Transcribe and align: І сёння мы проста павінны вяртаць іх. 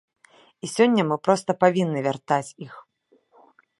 І 0.67 0.69
сёння 0.75 1.03
мы 1.09 1.17
проста 1.27 1.55
павінны 1.65 1.99
вяртаць 2.07 2.55
іх. 2.69 2.73